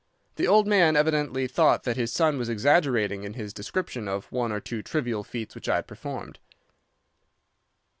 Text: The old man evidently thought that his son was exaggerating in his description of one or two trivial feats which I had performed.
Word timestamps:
The 0.35 0.47
old 0.47 0.65
man 0.65 0.95
evidently 0.95 1.45
thought 1.45 1.83
that 1.83 1.95
his 1.95 2.11
son 2.11 2.39
was 2.39 2.49
exaggerating 2.49 3.21
in 3.23 3.35
his 3.35 3.53
description 3.53 4.07
of 4.07 4.25
one 4.31 4.51
or 4.51 4.59
two 4.59 4.81
trivial 4.81 5.23
feats 5.23 5.53
which 5.53 5.69
I 5.69 5.75
had 5.75 5.85
performed. 5.87 6.39